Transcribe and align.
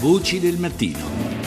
Voci 0.00 0.40
del 0.40 0.56
mattino. 0.56 1.39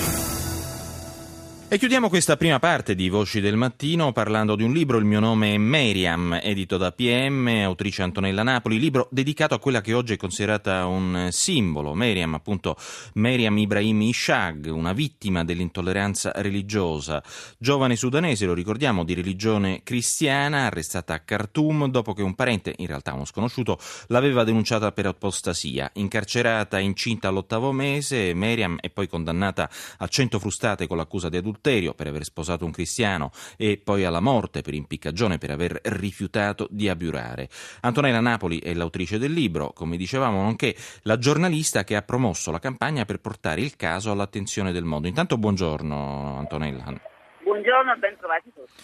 E 1.73 1.79
chiudiamo 1.79 2.07
questa 2.07 2.37
prima 2.37 2.59
parte 2.59 2.93
di 2.93 3.09
Voci 3.09 3.41
del 3.41 3.55
Mattino 3.55 4.11
parlando 4.11 4.55
di 4.55 4.61
un 4.61 4.73
libro, 4.73 4.99
Il 4.99 5.05
mio 5.05 5.19
nome 5.19 5.55
è 5.55 5.57
Meriam, 5.57 6.39
edito 6.39 6.77
da 6.77 6.91
PM, 6.91 7.47
autrice 7.47 8.03
Antonella 8.03 8.43
Napoli, 8.43 8.77
libro 8.77 9.07
dedicato 9.09 9.55
a 9.55 9.59
quella 9.59 9.81
che 9.81 9.93
oggi 9.93 10.13
è 10.13 10.17
considerata 10.17 10.85
un 10.85 11.29
simbolo, 11.31 11.95
Meriam, 11.95 12.35
appunto 12.35 12.77
Meriam 13.13 13.57
Ibrahim 13.57 14.01
Ishag, 14.03 14.69
una 14.71 14.93
vittima 14.93 15.43
dell'intolleranza 15.43 16.31
religiosa, 16.35 17.23
giovane 17.57 17.95
sudanese, 17.95 18.45
lo 18.45 18.53
ricordiamo, 18.53 19.03
di 19.03 19.15
religione 19.15 19.81
cristiana, 19.81 20.67
arrestata 20.67 21.15
a 21.15 21.21
Khartoum 21.25 21.87
dopo 21.87 22.13
che 22.13 22.21
un 22.21 22.35
parente, 22.35 22.75
in 22.77 22.85
realtà 22.85 23.15
uno 23.15 23.25
sconosciuto, 23.25 23.79
l'aveva 24.09 24.43
denunciata 24.43 24.91
per 24.91 25.07
apostasia. 25.07 25.89
Incarcerata 25.95 26.77
incinta 26.77 27.29
all'ottavo 27.29 27.71
mese, 27.71 28.35
Meriam 28.35 28.77
è 28.79 28.91
poi 28.91 29.07
condannata 29.07 29.67
a 29.97 30.07
cento 30.07 30.37
frustate 30.37 30.85
con 30.85 30.97
l'accusa 30.97 31.29
di 31.29 31.37
adulterio 31.37 31.61
adulterio 31.63 31.93
per 31.93 32.07
aver 32.07 32.23
sposato 32.23 32.65
un 32.65 32.71
cristiano 32.71 33.31
e 33.57 33.79
poi 33.81 34.03
alla 34.03 34.19
morte 34.19 34.61
per 34.61 34.73
impiccagione 34.73 35.37
per 35.37 35.51
aver 35.51 35.79
rifiutato 35.83 36.67
di 36.69 36.89
abiurare. 36.89 37.47
Antonella 37.81 38.19
Napoli 38.19 38.59
è 38.59 38.73
l'autrice 38.73 39.17
del 39.17 39.31
libro, 39.31 39.71
come 39.71 39.95
dicevamo, 39.95 40.41
nonché 40.41 40.75
la 41.03 41.17
giornalista 41.17 41.83
che 41.85 41.95
ha 41.95 42.01
promosso 42.01 42.51
la 42.51 42.59
campagna 42.59 43.05
per 43.05 43.19
portare 43.19 43.61
il 43.61 43.77
caso 43.77 44.11
all'attenzione 44.11 44.73
del 44.73 44.83
mondo. 44.83 45.07
Intanto 45.07 45.37
buongiorno 45.37 46.37
Antonella. 46.37 47.11
Buongiorno, 47.43 47.95
ben 47.97 48.17
trovati 48.17 48.51
tutti. 48.53 48.83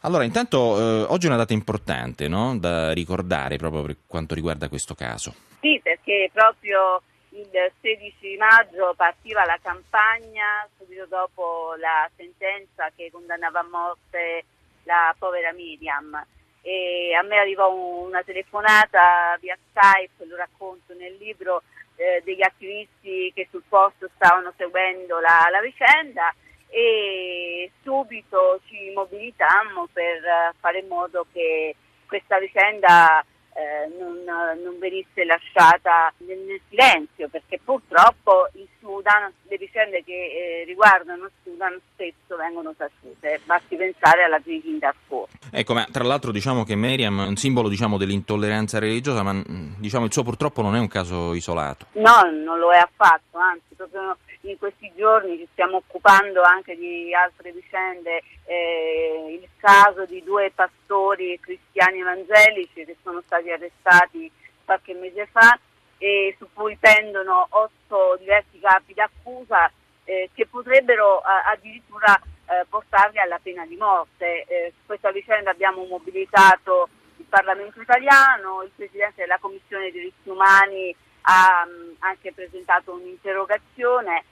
Allora, 0.00 0.24
intanto 0.24 0.78
eh, 0.78 1.06
oggi 1.08 1.26
è 1.26 1.28
una 1.28 1.38
data 1.38 1.52
importante 1.52 2.28
no? 2.28 2.56
da 2.58 2.92
ricordare 2.92 3.56
proprio 3.56 3.82
per 3.82 3.96
quanto 4.06 4.34
riguarda 4.34 4.68
questo 4.68 4.94
caso. 4.94 5.34
Sì, 5.60 5.80
perché 5.82 6.30
proprio 6.32 7.02
il 7.36 7.72
16 7.80 8.36
maggio 8.36 8.94
partiva 8.96 9.44
la 9.44 9.58
campagna 9.60 10.66
subito 10.78 11.06
dopo 11.06 11.74
la 11.78 12.08
sentenza 12.16 12.90
che 12.96 13.10
condannava 13.10 13.60
a 13.60 13.68
morte 13.70 14.44
la 14.84 15.14
povera 15.18 15.52
Miriam. 15.52 16.24
E 16.62 17.14
a 17.14 17.22
me 17.22 17.38
arrivò 17.38 17.72
una 17.72 18.22
telefonata 18.22 19.36
via 19.40 19.56
Skype, 19.70 20.24
lo 20.26 20.36
racconto 20.36 20.94
nel 20.94 21.14
libro, 21.16 21.62
eh, 21.96 22.22
degli 22.24 22.42
attivisti 22.42 23.30
che 23.34 23.46
sul 23.50 23.62
posto 23.68 24.08
stavano 24.14 24.52
seguendo 24.56 25.20
la, 25.20 25.48
la 25.50 25.60
vicenda 25.60 26.34
e 26.68 27.70
subito 27.82 28.60
ci 28.66 28.90
mobilitammo 28.94 29.88
per 29.92 30.54
fare 30.58 30.80
in 30.80 30.88
modo 30.88 31.26
che 31.32 31.76
questa 32.06 32.38
vicenda 32.38 33.24
eh, 33.56 33.88
non, 33.98 34.22
non, 34.62 34.78
venisse 34.78 35.24
lasciata 35.24 36.12
nel, 36.18 36.38
nel, 36.40 36.60
silenzio, 36.68 37.28
perché 37.28 37.58
purtroppo 37.64 38.48
il 38.52 38.68
Sudan, 38.78 39.32
le 39.48 39.56
vicende 39.56 40.04
che 40.04 40.12
eh, 40.60 40.64
riguardano 40.66 41.24
il 41.24 41.30
Sudan 41.42 41.80
spesso 41.94 42.36
vengono 42.36 42.74
tacciute, 42.76 43.40
basti 43.44 43.76
pensare 43.76 44.24
alla 44.24 44.40
crisi 44.40 44.68
in 44.68 44.78
Darfur. 44.78 45.28
Ecco, 45.50 45.72
ma 45.72 45.86
tra 45.90 46.04
l'altro 46.04 46.32
diciamo 46.32 46.64
che 46.64 46.74
Miriam 46.74 47.24
è 47.24 47.26
un 47.26 47.36
simbolo 47.36 47.68
diciamo, 47.68 47.96
dell'intolleranza 47.96 48.78
religiosa, 48.78 49.22
ma 49.22 49.32
mm, 49.32 49.74
diciamo, 49.78 50.04
il 50.04 50.12
suo 50.12 50.22
purtroppo 50.22 50.60
non 50.60 50.76
è 50.76 50.78
un 50.78 50.88
caso 50.88 51.32
isolato. 51.32 51.86
No, 51.92 52.20
non 52.30 52.58
lo 52.58 52.72
è 52.72 52.78
affatto, 52.78 53.38
anzi 53.38 53.74
proprio 53.74 54.18
in 54.42 54.58
questi 54.58 54.92
giorni 54.96 55.38
ci 55.38 55.48
stiamo 55.52 55.78
occupando 55.78 56.42
anche 56.42 56.76
di 56.76 57.14
altre 57.14 57.52
vicende, 57.52 58.22
eh, 58.44 59.38
il 59.40 59.48
caso 59.58 60.04
di 60.06 60.22
due 60.22 60.50
pastori 60.54 61.38
cristiani 61.40 62.00
evangelici 62.00 62.84
che 62.84 62.96
sono 63.02 63.22
stati 63.26 63.50
arrestati 63.50 64.30
qualche 64.64 64.94
mese 64.94 65.26
fa 65.26 65.58
e 65.98 66.34
su 66.38 66.46
cui 66.52 66.76
pendono 66.76 67.46
otto 67.50 68.16
diversi 68.18 68.58
capi 68.60 68.94
d'accusa 68.94 69.70
eh, 70.04 70.30
che 70.34 70.46
potrebbero 70.46 71.20
a, 71.20 71.50
addirittura 71.50 72.14
eh, 72.46 72.64
portarli 72.68 73.18
alla 73.18 73.38
pena 73.42 73.66
di 73.66 73.76
morte. 73.76 74.44
Eh, 74.44 74.72
su 74.76 74.86
questa 74.86 75.10
vicenda 75.10 75.50
abbiamo 75.50 75.84
mobilitato 75.84 76.88
il 77.16 77.24
Parlamento 77.28 77.80
italiano, 77.80 78.62
il 78.62 78.70
Presidente 78.74 79.22
della 79.22 79.38
Commissione 79.38 79.84
dei 79.84 79.92
diritti 79.92 80.28
umani 80.28 80.94
ha 81.28 81.66
anche 82.00 82.32
presentato 82.32 82.92
un'interrogazione 82.92 84.24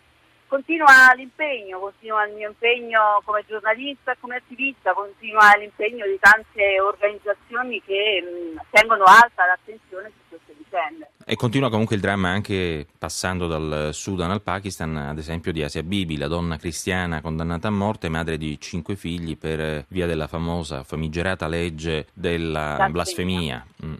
continua 0.54 1.12
l'impegno, 1.16 1.80
continua 1.80 2.26
il 2.26 2.34
mio 2.34 2.48
impegno 2.48 3.20
come 3.24 3.44
giornalista 3.48 4.12
e 4.12 4.16
come 4.20 4.36
attivista, 4.36 4.92
continua 4.92 5.52
l'impegno 5.58 6.06
di 6.06 6.16
tante 6.20 6.80
organizzazioni 6.80 7.82
che 7.82 8.22
mh, 8.22 8.60
tengono 8.70 9.02
alta 9.02 9.46
l'attenzione 9.46 10.12
su 10.14 10.28
queste 10.28 10.54
vicende. 10.56 11.10
E 11.24 11.34
continua 11.34 11.70
comunque 11.70 11.96
il 11.96 12.02
dramma 12.02 12.28
anche 12.28 12.86
passando 12.96 13.48
dal 13.48 13.90
Sudan 13.92 14.30
al 14.30 14.42
Pakistan, 14.42 14.96
ad 14.96 15.18
esempio 15.18 15.50
di 15.50 15.64
Asia 15.64 15.82
Bibi, 15.82 16.16
la 16.16 16.28
donna 16.28 16.56
cristiana 16.56 17.20
condannata 17.20 17.66
a 17.66 17.72
morte, 17.72 18.08
madre 18.08 18.36
di 18.36 18.60
cinque 18.60 18.94
figli 18.94 19.36
per 19.36 19.86
via 19.88 20.06
della 20.06 20.28
famosa 20.28 20.84
famigerata 20.84 21.48
legge 21.48 22.06
della 22.12 22.88
blasfemia. 22.90 23.66
Mm. 23.84 23.94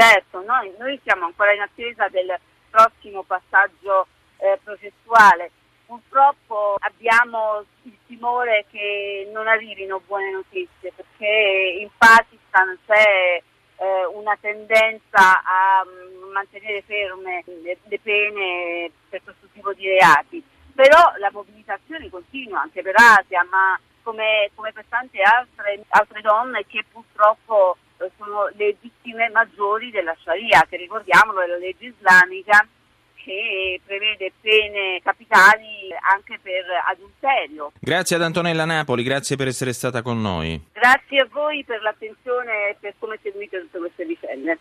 Certo, 0.00 0.42
noi, 0.42 0.72
noi, 0.78 0.98
siamo 1.02 1.26
ancora 1.26 1.52
in 1.52 1.60
attesa 1.60 2.08
del 2.08 2.34
prossimo 2.70 3.22
passaggio 3.22 4.06
eh, 4.38 4.58
processuale 4.64 5.50
purtroppo 5.84 6.76
abbiamo 6.78 7.64
il 7.82 7.96
timore 8.06 8.64
che 8.70 9.28
non 9.32 9.48
arrivino 9.48 10.00
buone 10.06 10.30
notizie 10.30 10.92
perché 10.94 11.78
in 11.80 11.90
Pakistan 11.98 12.78
c'è 12.86 13.42
eh, 13.76 14.06
una 14.14 14.38
tendenza 14.40 15.42
a 15.42 15.82
um, 15.84 16.30
mantenere 16.30 16.82
ferme 16.86 17.42
le, 17.62 17.76
le 17.82 17.98
pene 17.98 18.90
per 19.08 19.22
questo 19.24 19.48
tipo 19.52 19.74
di 19.74 19.88
reati. 19.88 20.42
Però 20.72 21.12
la 21.18 21.30
mobilitazione 21.32 22.08
continua 22.08 22.60
anche 22.60 22.82
per 22.82 22.94
Asia, 22.96 23.44
ma 23.50 23.78
come, 24.02 24.50
come 24.54 24.72
per 24.72 24.84
tante 24.88 25.20
altre, 25.20 25.82
altre 25.88 26.20
donne 26.20 26.64
che 26.66 26.84
purtroppo 26.90 27.76
sono 28.16 28.48
le 28.56 28.76
vittime 28.80 29.28
maggiori 29.30 29.90
della 29.90 30.16
Sharia, 30.20 30.66
che 30.68 30.76
ricordiamolo 30.76 31.40
è 31.40 31.46
la 31.46 31.56
legge 31.56 31.86
islamica 31.86 32.66
che 33.22 33.80
prevede 33.84 34.32
pene 34.40 35.00
capitali 35.02 35.88
anche 36.10 36.38
per 36.42 36.64
adulterio. 36.88 37.72
Grazie 37.78 38.16
ad 38.16 38.22
Antonella 38.22 38.64
Napoli, 38.64 39.02
grazie 39.02 39.36
per 39.36 39.48
essere 39.48 39.72
stata 39.72 40.02
con 40.02 40.20
noi. 40.20 40.60
Grazie 40.72 41.20
a 41.20 41.28
voi 41.30 41.62
per 41.64 41.82
l'attenzione 41.82 42.70
e 42.70 42.76
per 42.80 42.94
come 42.98 43.18
seguite 43.22 43.60
tutte 43.60 43.78
queste 43.78 44.04
vicende. 44.04 44.58